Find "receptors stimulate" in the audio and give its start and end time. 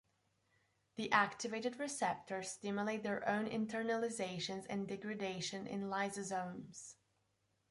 1.79-3.03